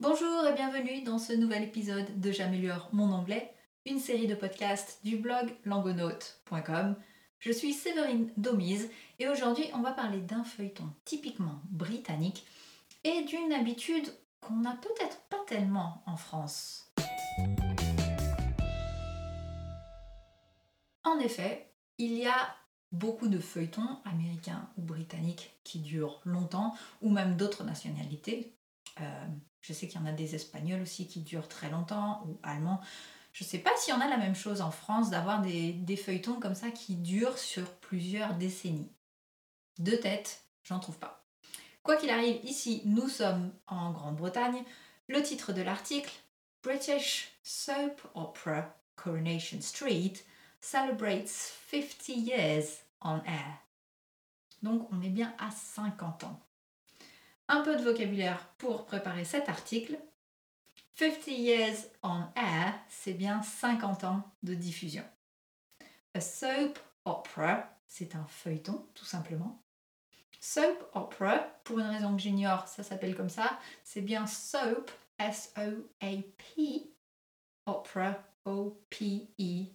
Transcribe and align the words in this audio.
Bonjour 0.00 0.46
et 0.46 0.54
bienvenue 0.54 1.02
dans 1.02 1.18
ce 1.18 1.34
nouvel 1.34 1.62
épisode 1.62 2.18
de 2.18 2.32
J'améliore 2.32 2.88
mon 2.94 3.12
anglais, 3.12 3.52
une 3.84 3.98
série 3.98 4.26
de 4.26 4.34
podcasts 4.34 5.04
du 5.04 5.18
blog 5.18 5.54
langonaute.com. 5.66 6.96
Je 7.38 7.52
suis 7.52 7.74
Séverine 7.74 8.32
Domise 8.38 8.88
et 9.18 9.28
aujourd'hui 9.28 9.66
on 9.74 9.82
va 9.82 9.92
parler 9.92 10.22
d'un 10.22 10.42
feuilleton 10.42 10.88
typiquement 11.04 11.60
britannique 11.68 12.46
et 13.04 13.24
d'une 13.24 13.52
habitude 13.52 14.10
qu'on 14.40 14.56
n'a 14.56 14.74
peut-être 14.76 15.20
pas 15.28 15.44
tellement 15.46 16.02
en 16.06 16.16
France. 16.16 16.90
En 21.04 21.18
effet, 21.18 21.74
il 21.98 22.14
y 22.14 22.26
a 22.26 22.56
beaucoup 22.90 23.28
de 23.28 23.38
feuilletons 23.38 23.98
américains 24.06 24.66
ou 24.78 24.80
britanniques 24.80 25.60
qui 25.62 25.80
durent 25.80 26.22
longtemps, 26.24 26.74
ou 27.02 27.10
même 27.10 27.36
d'autres 27.36 27.64
nationalités. 27.64 28.56
Euh, 29.00 29.26
je 29.60 29.72
sais 29.72 29.88
qu'il 29.88 30.00
y 30.00 30.02
en 30.02 30.06
a 30.06 30.12
des 30.12 30.34
espagnols 30.34 30.82
aussi 30.82 31.06
qui 31.06 31.20
durent 31.20 31.48
très 31.48 31.70
longtemps, 31.70 32.22
ou 32.26 32.38
allemands. 32.42 32.80
Je 33.32 33.44
ne 33.44 33.48
sais 33.48 33.58
pas 33.58 33.72
si 33.76 33.92
on 33.92 34.00
a 34.00 34.08
la 34.08 34.16
même 34.16 34.34
chose 34.34 34.60
en 34.60 34.70
France 34.70 35.10
d'avoir 35.10 35.40
des, 35.42 35.96
feuilletons 35.96 36.40
comme 36.40 36.54
ça 36.54 36.70
qui 36.70 36.96
durent 36.96 37.38
sur 37.38 37.70
plusieurs 37.76 38.34
décennies. 38.34 38.90
De 39.78 39.92
tête, 39.92 40.42
j'en 40.64 40.80
trouve 40.80 40.98
pas. 40.98 41.24
Quoi 41.82 41.96
qu'il 41.96 42.10
arrive, 42.10 42.44
ici 42.44 42.82
nous 42.84 43.08
sommes 43.08 43.52
en 43.66 43.92
Grande-Bretagne. 43.92 44.64
Le 45.08 45.22
titre 45.22 45.52
de 45.52 45.62
l'article 45.62 46.12
British 46.62 47.32
Soap 47.42 48.02
Opera 48.14 48.76
Coronation 48.96 49.60
Street 49.60 50.14
celebrates 50.60 51.28
50 51.70 52.08
years 52.08 52.64
on 53.00 53.22
air. 53.24 53.58
Donc 54.62 54.88
on 54.92 55.00
est 55.00 55.08
bien 55.08 55.34
à 55.38 55.50
50 55.50 56.24
ans. 56.24 56.40
Un 57.52 57.62
peu 57.62 57.74
de 57.74 57.82
vocabulaire 57.82 58.46
pour 58.58 58.86
préparer 58.86 59.24
cet 59.24 59.48
article. 59.48 59.98
50 60.94 61.26
years 61.26 61.78
on 62.00 62.22
air, 62.36 62.74
c'est 62.88 63.12
bien 63.12 63.42
50 63.42 64.04
ans 64.04 64.22
de 64.44 64.54
diffusion. 64.54 65.02
A 66.14 66.20
soap 66.20 66.78
opera, 67.04 67.68
c'est 67.88 68.14
un 68.14 68.24
feuilleton 68.28 68.86
tout 68.94 69.04
simplement. 69.04 69.60
Soap 70.38 70.90
opera, 70.94 71.38
pour 71.64 71.80
une 71.80 71.88
raison 71.88 72.14
que 72.14 72.22
j'ignore, 72.22 72.68
ça 72.68 72.84
s'appelle 72.84 73.16
comme 73.16 73.28
ça, 73.28 73.58
c'est 73.82 74.00
bien 74.00 74.28
soap, 74.28 74.88
S-O-A-P, 75.18 76.92
opera, 77.66 78.16
O-P-E 78.44 79.74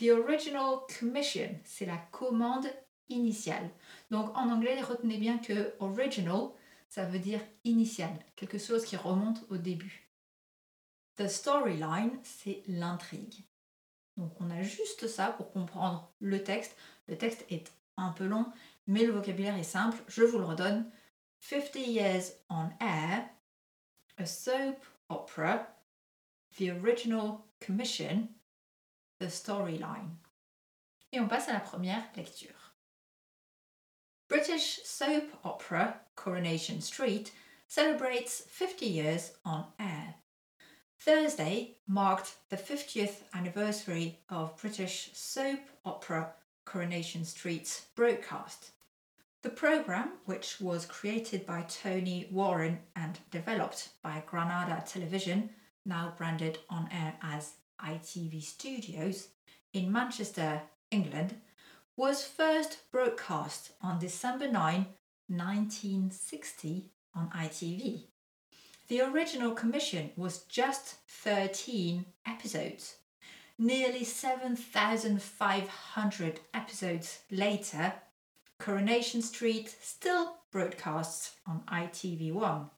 The 0.00 0.10
original 0.10 0.80
commission, 0.98 1.60
c'est 1.62 1.86
la 1.86 1.98
commande 2.10 2.66
initiale. 3.08 3.70
Donc 4.10 4.36
en 4.36 4.50
anglais, 4.50 4.80
retenez 4.80 5.18
bien 5.18 5.38
que 5.38 5.74
original, 5.80 6.48
ça 6.88 7.04
veut 7.04 7.18
dire 7.18 7.40
initial, 7.64 8.10
quelque 8.36 8.58
chose 8.58 8.84
qui 8.84 8.96
remonte 8.96 9.44
au 9.50 9.56
début. 9.56 10.08
The 11.16 11.28
storyline, 11.28 12.18
c'est 12.22 12.62
l'intrigue. 12.68 13.44
Donc 14.16 14.32
on 14.40 14.50
a 14.50 14.62
juste 14.62 15.06
ça 15.06 15.28
pour 15.32 15.52
comprendre 15.52 16.12
le 16.20 16.42
texte. 16.42 16.76
Le 17.06 17.16
texte 17.16 17.44
est 17.50 17.72
un 17.96 18.10
peu 18.10 18.26
long, 18.26 18.46
mais 18.86 19.04
le 19.04 19.12
vocabulaire 19.12 19.56
est 19.56 19.64
simple. 19.64 19.98
Je 20.08 20.22
vous 20.22 20.38
le 20.38 20.44
redonne. 20.44 20.90
50 21.40 21.76
years 21.76 22.32
on 22.50 22.68
air, 22.80 23.28
a 24.16 24.26
soap 24.26 24.84
opera, 25.08 25.66
the 26.58 26.70
original 26.70 27.38
commission, 27.64 28.28
the 29.20 29.28
storyline. 29.28 30.16
Et 31.12 31.20
on 31.20 31.28
passe 31.28 31.48
à 31.48 31.52
la 31.52 31.60
première 31.60 32.02
lecture. 32.16 32.67
British 34.28 34.80
soap 34.84 35.24
opera 35.42 36.00
Coronation 36.14 36.82
Street 36.82 37.32
celebrates 37.66 38.42
50 38.48 38.84
years 38.84 39.32
on 39.42 39.64
air. 39.80 40.16
Thursday 41.00 41.76
marked 41.86 42.34
the 42.50 42.56
50th 42.56 43.22
anniversary 43.32 44.18
of 44.28 44.54
British 44.60 45.10
soap 45.14 45.60
opera 45.86 46.34
Coronation 46.66 47.24
Street's 47.24 47.86
broadcast. 47.94 48.72
The 49.40 49.48
programme, 49.48 50.10
which 50.26 50.60
was 50.60 50.84
created 50.84 51.46
by 51.46 51.62
Tony 51.62 52.28
Warren 52.30 52.80
and 52.96 53.18
developed 53.30 53.90
by 54.02 54.22
Granada 54.26 54.84
Television, 54.86 55.48
now 55.86 56.12
branded 56.18 56.58
on 56.68 56.90
air 56.92 57.14
as 57.22 57.52
ITV 57.82 58.42
Studios, 58.42 59.28
in 59.72 59.90
Manchester, 59.90 60.60
England, 60.90 61.36
was 61.98 62.24
first 62.24 62.78
broadcast 62.92 63.72
on 63.82 63.98
December 63.98 64.46
9, 64.46 64.86
1960 65.26 66.92
on 67.12 67.28
ITV. 67.30 68.04
The 68.86 69.00
original 69.00 69.50
commission 69.50 70.12
was 70.16 70.44
just 70.44 70.98
13 71.08 72.04
episodes. 72.24 72.98
Nearly 73.58 74.04
7,500 74.04 76.40
episodes 76.54 77.18
later, 77.32 77.94
Coronation 78.60 79.20
Street 79.20 79.74
still 79.82 80.36
broadcasts 80.52 81.32
on 81.48 81.64
ITV1. 81.66 82.70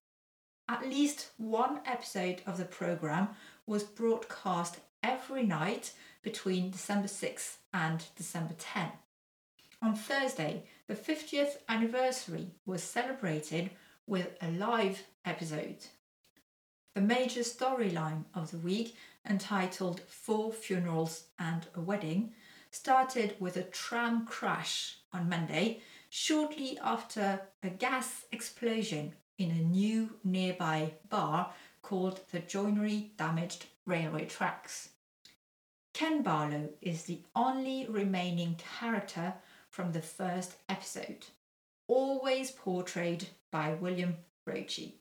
At 0.67 0.89
least 0.89 1.33
one 1.37 1.81
episode 1.85 2.41
of 2.47 2.57
the 2.57 2.65
programme 2.65 3.29
was 3.67 3.83
broadcast 3.83 4.79
every 5.03 5.43
night 5.43 5.93
between 6.23 6.71
December 6.71 7.09
6 7.09 7.59
and 7.75 8.03
December 8.17 8.55
10. 8.59 8.93
On 9.83 9.95
Thursday, 9.95 10.65
the 10.89 10.95
50th 10.95 11.57
anniversary 11.67 12.49
was 12.67 12.83
celebrated 12.83 13.71
with 14.07 14.37
a 14.43 14.51
live 14.51 15.05
episode. 15.25 15.87
The 16.95 17.01
major 17.01 17.41
storyline 17.41 18.25
of 18.35 18.51
the 18.51 18.59
week, 18.59 18.95
entitled 19.27 20.01
Four 20.01 20.53
Funerals 20.53 21.25
and 21.39 21.67
a 21.75 21.81
Wedding, 21.81 22.35
started 22.71 23.37
with 23.41 23.57
a 23.57 23.63
tram 23.63 24.27
crash 24.27 24.99
on 25.15 25.31
Monday, 25.31 25.81
shortly 26.11 26.79
after 26.83 27.41
a 27.63 27.71
gas 27.71 28.27
explosion 28.33 29.15
in 29.39 29.51
a 29.51 29.55
new 29.55 30.11
nearby 30.23 30.93
bar 31.09 31.55
called 31.81 32.21
the 32.33 32.41
Joinery 32.41 33.13
Damaged 33.17 33.65
Railway 33.87 34.27
Tracks. 34.27 34.91
Ken 35.95 36.23
Barlow 36.23 36.69
is 36.83 37.05
the 37.05 37.23
only 37.35 37.87
remaining 37.87 38.57
character 38.79 39.35
from 39.71 39.93
the 39.93 40.03
first 40.03 40.57
episode, 40.69 41.27
always 41.89 42.51
portrayed 42.51 43.29
by 43.51 43.75
William 43.81 44.17
Roache. 44.47 44.95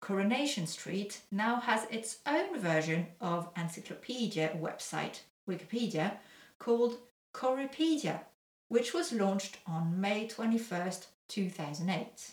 Coronation 0.00 0.66
Street 0.66 1.20
now 1.30 1.60
has 1.60 1.86
its 1.90 2.18
own 2.26 2.58
version 2.58 3.06
of 3.20 3.48
encyclopedia 3.56 4.50
website, 4.60 5.20
Wikipedia, 5.48 6.12
called 6.58 6.98
Corriepedia, 7.32 8.20
which 8.68 8.92
was 8.92 9.12
launched 9.12 9.58
on 9.66 10.00
May 10.00 10.26
21st, 10.26 11.06
2008. 11.28 12.32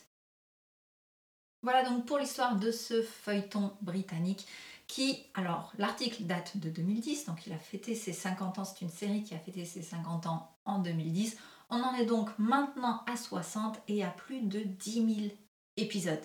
Voilà 1.61 1.83
donc 1.83 2.05
pour 2.05 2.17
l'histoire 2.17 2.55
de 2.55 2.71
ce 2.71 3.01
feuilleton 3.03 3.71
britannique 3.81 4.47
qui, 4.87 5.25
alors 5.35 5.71
l'article 5.77 6.23
date 6.23 6.57
de 6.57 6.69
2010, 6.69 7.25
donc 7.25 7.45
il 7.45 7.53
a 7.53 7.59
fêté 7.59 7.93
ses 7.93 8.13
50 8.13 8.59
ans, 8.59 8.65
c'est 8.65 8.81
une 8.81 8.89
série 8.89 9.23
qui 9.23 9.35
a 9.35 9.39
fêté 9.39 9.63
ses 9.63 9.83
50 9.83 10.25
ans 10.25 10.57
en 10.65 10.79
2010. 10.79 11.37
On 11.69 11.81
en 11.81 11.93
est 11.95 12.05
donc 12.05 12.29
maintenant 12.37 13.03
à 13.05 13.15
60 13.15 13.79
et 13.87 14.03
à 14.03 14.09
plus 14.09 14.41
de 14.41 14.59
10 14.61 15.15
000 15.15 15.31
épisodes. 15.77 16.23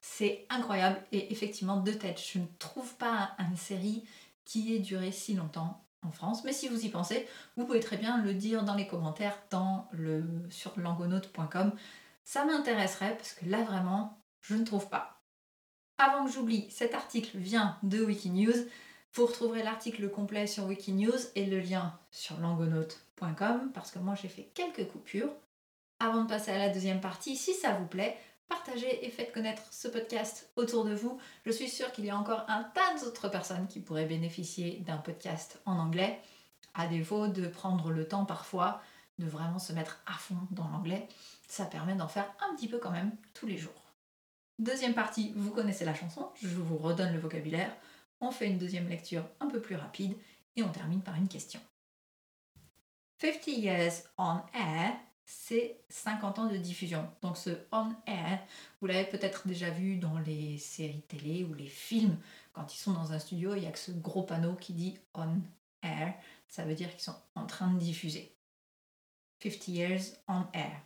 C'est 0.00 0.46
incroyable 0.48 1.00
et 1.12 1.32
effectivement 1.32 1.80
de 1.80 1.92
tête, 1.92 2.20
je 2.20 2.38
ne 2.38 2.46
trouve 2.58 2.94
pas 2.96 3.36
une 3.38 3.56
série 3.56 4.04
qui 4.44 4.74
ait 4.74 4.80
duré 4.80 5.12
si 5.12 5.34
longtemps 5.34 5.84
en 6.02 6.10
France, 6.10 6.42
mais 6.44 6.52
si 6.52 6.68
vous 6.68 6.84
y 6.84 6.88
pensez, 6.88 7.28
vous 7.56 7.64
pouvez 7.64 7.78
très 7.78 7.96
bien 7.96 8.20
le 8.22 8.34
dire 8.34 8.64
dans 8.64 8.74
les 8.74 8.88
commentaires 8.88 9.38
sur 10.50 10.78
langonaute.com. 10.78 11.72
Ça 12.24 12.44
m'intéresserait 12.44 13.16
parce 13.16 13.34
que 13.34 13.46
là 13.46 13.62
vraiment, 13.62 14.18
je 14.40 14.56
ne 14.56 14.64
trouve 14.64 14.88
pas. 14.88 15.22
Avant 15.98 16.24
que 16.24 16.32
j'oublie, 16.32 16.68
cet 16.70 16.94
article 16.94 17.38
vient 17.38 17.78
de 17.84 18.04
Wikinews. 18.04 18.66
Vous 19.14 19.26
retrouverez 19.26 19.62
l'article 19.62 20.08
complet 20.08 20.46
sur 20.46 20.64
Wikinews 20.64 21.18
et 21.34 21.44
le 21.44 21.60
lien 21.60 21.98
sur 22.10 22.40
langonaute.com 22.40 23.70
parce 23.74 23.90
que 23.90 23.98
moi 23.98 24.14
j'ai 24.14 24.28
fait 24.28 24.48
quelques 24.54 24.88
coupures. 24.88 25.28
Avant 26.00 26.22
de 26.22 26.28
passer 26.28 26.50
à 26.50 26.56
la 26.56 26.70
deuxième 26.70 27.02
partie, 27.02 27.36
si 27.36 27.52
ça 27.52 27.74
vous 27.74 27.84
plaît, 27.84 28.16
partagez 28.48 29.04
et 29.04 29.10
faites 29.10 29.32
connaître 29.32 29.62
ce 29.70 29.86
podcast 29.88 30.50
autour 30.56 30.86
de 30.86 30.94
vous. 30.94 31.18
Je 31.44 31.50
suis 31.52 31.68
sûre 31.68 31.92
qu'il 31.92 32.06
y 32.06 32.10
a 32.10 32.16
encore 32.16 32.46
un 32.48 32.62
tas 32.62 33.04
d'autres 33.04 33.28
personnes 33.28 33.66
qui 33.68 33.80
pourraient 33.80 34.06
bénéficier 34.06 34.78
d'un 34.86 34.96
podcast 34.96 35.60
en 35.66 35.78
anglais, 35.78 36.18
à 36.72 36.86
défaut 36.86 37.28
de 37.28 37.46
prendre 37.46 37.90
le 37.90 38.08
temps 38.08 38.24
parfois 38.24 38.80
de 39.18 39.26
vraiment 39.26 39.58
se 39.58 39.74
mettre 39.74 40.00
à 40.06 40.14
fond 40.14 40.38
dans 40.52 40.68
l'anglais. 40.68 41.06
Ça 41.48 41.66
permet 41.66 41.94
d'en 41.94 42.08
faire 42.08 42.32
un 42.40 42.56
petit 42.56 42.66
peu 42.66 42.78
quand 42.78 42.90
même 42.90 43.14
tous 43.34 43.46
les 43.46 43.58
jours. 43.58 43.92
Deuxième 44.58 44.94
partie, 44.94 45.34
vous 45.36 45.50
connaissez 45.50 45.84
la 45.84 45.94
chanson, 45.94 46.30
je 46.42 46.56
vous 46.56 46.78
redonne 46.78 47.12
le 47.12 47.20
vocabulaire. 47.20 47.76
On 48.22 48.30
fait 48.30 48.46
une 48.46 48.56
deuxième 48.56 48.88
lecture 48.88 49.28
un 49.40 49.48
peu 49.48 49.60
plus 49.60 49.76
rapide 49.76 50.16
et 50.56 50.62
on 50.62 50.70
termine 50.70 51.02
par 51.02 51.16
une 51.16 51.28
question. 51.28 51.60
50 53.20 53.46
Years 53.48 53.92
on 54.16 54.40
Air 54.54 54.96
c'est 55.24 55.80
50 55.88 56.38
ans 56.38 56.46
de 56.46 56.56
diffusion. 56.56 57.08
Donc 57.22 57.36
ce 57.36 57.50
on 57.70 57.92
air, 58.06 58.40
vous 58.80 58.86
l'avez 58.86 59.04
peut-être 59.04 59.46
déjà 59.46 59.70
vu 59.70 59.96
dans 59.96 60.18
les 60.18 60.58
séries 60.58 61.02
télé 61.02 61.44
ou 61.44 61.54
les 61.54 61.66
films. 61.66 62.16
Quand 62.52 62.72
ils 62.72 62.78
sont 62.78 62.92
dans 62.92 63.12
un 63.12 63.18
studio, 63.18 63.54
il 63.54 63.62
y 63.62 63.66
a 63.66 63.70
que 63.70 63.78
ce 63.78 63.92
gros 63.92 64.22
panneau 64.22 64.54
qui 64.54 64.72
dit 64.72 64.98
on 65.14 65.40
air. 65.82 66.14
Ça 66.48 66.64
veut 66.64 66.74
dire 66.74 66.90
qu'ils 66.90 67.00
sont 67.00 67.16
en 67.34 67.46
train 67.46 67.72
de 67.72 67.78
diffuser. 67.78 68.36
50 69.42 69.68
years 69.68 70.02
on 70.28 70.44
air. 70.52 70.82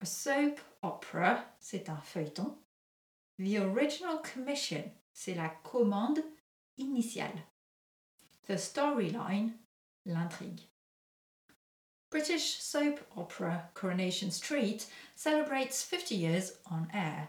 A 0.00 0.06
soap 0.06 0.60
opera, 0.82 1.44
c'est 1.58 1.88
un 1.88 2.00
feuilleton. 2.00 2.56
The 3.38 3.58
original 3.58 4.20
commission, 4.22 4.84
c'est 5.12 5.34
la 5.34 5.48
commande 5.48 6.20
initiale. 6.78 7.44
The 8.46 8.54
storyline, 8.54 9.52
l'intrigue. 10.06 10.60
British 12.10 12.62
soap 12.62 13.00
opera 13.16 13.68
Coronation 13.74 14.30
Street 14.30 14.86
celebrates 15.14 15.82
50 15.82 16.14
years 16.14 16.52
on 16.70 16.88
air. 16.94 17.28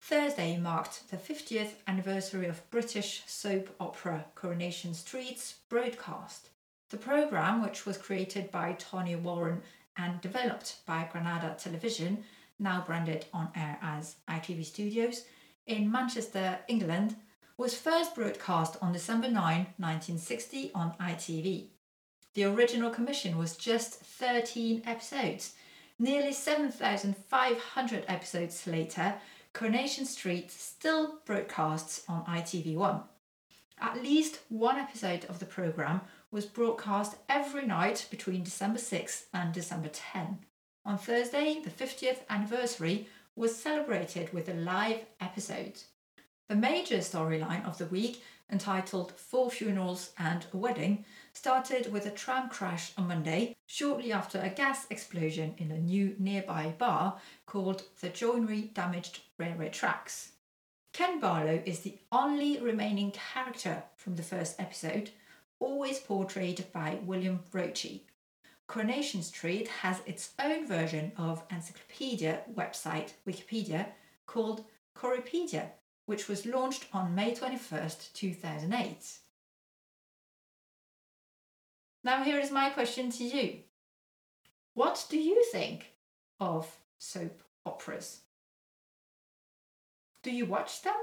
Thursday 0.00 0.56
marked 0.56 1.10
the 1.10 1.16
50th 1.16 1.72
anniversary 1.88 2.46
of 2.46 2.70
British 2.70 3.24
soap 3.26 3.74
opera 3.80 4.26
Coronation 4.34 4.94
Street's 4.94 5.54
broadcast. 5.68 6.50
The 6.90 6.96
programme, 6.96 7.62
which 7.62 7.86
was 7.86 7.98
created 7.98 8.50
by 8.52 8.74
Tony 8.74 9.16
Warren 9.16 9.62
and 9.96 10.20
developed 10.20 10.76
by 10.86 11.08
Granada 11.10 11.56
Television, 11.58 12.22
now 12.58 12.84
branded 12.86 13.24
on 13.32 13.48
air 13.56 13.78
as 13.82 14.16
ITV 14.28 14.64
Studios, 14.64 15.24
in 15.66 15.90
Manchester, 15.90 16.58
England, 16.68 17.16
was 17.56 17.76
first 17.76 18.16
broadcast 18.16 18.76
on 18.82 18.92
December 18.92 19.28
9, 19.28 19.34
1960 19.76 20.72
on 20.74 20.92
ITV. 21.00 21.68
The 22.34 22.44
original 22.44 22.90
commission 22.90 23.38
was 23.38 23.56
just 23.56 24.00
13 24.00 24.82
episodes. 24.84 25.54
Nearly 25.96 26.32
7,500 26.32 28.04
episodes 28.08 28.66
later, 28.66 29.14
Coronation 29.52 30.04
Street 30.04 30.50
still 30.50 31.20
broadcasts 31.24 32.02
on 32.08 32.24
ITV1. 32.24 33.04
At 33.80 34.02
least 34.02 34.40
one 34.48 34.76
episode 34.76 35.24
of 35.26 35.38
the 35.38 35.46
programme 35.46 36.00
was 36.32 36.46
broadcast 36.46 37.16
every 37.28 37.64
night 37.66 38.08
between 38.10 38.42
December 38.42 38.80
6 38.80 39.26
and 39.32 39.54
December 39.54 39.90
10. 39.92 40.38
On 40.84 40.98
Thursday, 40.98 41.60
the 41.62 41.70
50th 41.70 42.18
anniversary 42.28 43.06
was 43.36 43.54
celebrated 43.54 44.32
with 44.32 44.48
a 44.48 44.54
live 44.54 45.06
episode. 45.20 45.82
The 46.48 46.56
major 46.56 46.98
storyline 46.98 47.66
of 47.66 47.78
the 47.78 47.86
week, 47.86 48.22
entitled 48.52 49.12
Four 49.12 49.50
Funerals 49.50 50.10
and 50.18 50.44
a 50.52 50.58
Wedding, 50.58 51.06
started 51.32 51.90
with 51.90 52.04
a 52.04 52.10
tram 52.10 52.50
crash 52.50 52.92
on 52.98 53.08
Monday, 53.08 53.56
shortly 53.66 54.12
after 54.12 54.38
a 54.38 54.50
gas 54.50 54.86
explosion 54.90 55.54
in 55.56 55.70
a 55.70 55.78
new 55.78 56.14
nearby 56.18 56.74
bar 56.76 57.18
called 57.46 57.84
the 58.02 58.10
Joinery 58.10 58.74
Damaged 58.74 59.20
Railway 59.38 59.70
Tracks. 59.70 60.32
Ken 60.92 61.18
Barlow 61.18 61.62
is 61.64 61.80
the 61.80 61.98
only 62.12 62.60
remaining 62.60 63.10
character 63.10 63.82
from 63.96 64.16
the 64.16 64.22
first 64.22 64.60
episode, 64.60 65.10
always 65.58 65.98
portrayed 65.98 66.66
by 66.74 66.98
William 67.06 67.40
Roache. 67.52 68.02
Coronation 68.66 69.22
Street 69.22 69.68
has 69.68 70.02
its 70.04 70.34
own 70.38 70.66
version 70.66 71.12
of 71.16 71.42
encyclopedia 71.50 72.42
website 72.54 73.14
Wikipedia 73.26 73.86
called 74.26 74.64
Corriepedia, 74.94 75.70
which 76.06 76.28
was 76.28 76.46
launched 76.46 76.86
on 76.92 77.14
May 77.14 77.34
21st, 77.34 78.12
2008. 78.12 79.18
Now, 82.02 82.22
here 82.22 82.38
is 82.38 82.50
my 82.50 82.68
question 82.70 83.10
to 83.12 83.24
you 83.24 83.60
What 84.74 85.06
do 85.08 85.18
you 85.18 85.42
think 85.50 85.92
of 86.38 86.76
soap 86.98 87.42
operas? 87.64 88.20
Do 90.22 90.30
you 90.30 90.46
watch 90.46 90.82
them? 90.82 90.94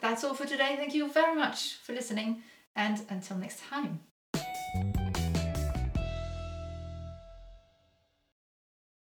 That's 0.00 0.24
all 0.24 0.34
for 0.34 0.46
today. 0.46 0.74
Thank 0.76 0.94
you 0.94 1.10
very 1.10 1.34
much 1.34 1.74
for 1.76 1.92
listening, 1.92 2.42
and 2.76 3.00
until 3.08 3.38
next 3.38 3.62
time. 3.62 4.00